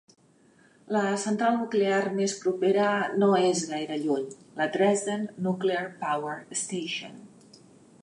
La 0.95 1.01
central 1.23 1.59
nuclear 1.59 1.99
més 2.21 2.33
propera 2.45 2.87
no 3.25 3.29
és 3.51 3.63
gaire 3.75 4.01
lluny, 4.07 4.27
la 4.63 4.71
Dresden 4.79 5.31
Nuclear 5.51 5.89
Power 6.05 6.37
Station. 6.67 7.27